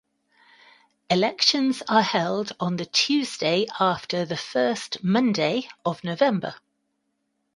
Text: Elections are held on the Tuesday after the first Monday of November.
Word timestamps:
Elections 1.11 1.83
are 1.87 2.01
held 2.01 2.53
on 2.59 2.75
the 2.75 2.87
Tuesday 2.87 3.67
after 3.79 4.25
the 4.25 4.35
first 4.35 5.03
Monday 5.03 5.69
of 5.85 6.03
November. 6.03 6.55